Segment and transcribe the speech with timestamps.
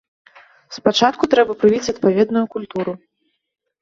[0.77, 2.91] Спачатку трэба прывіць адпаведную культуру.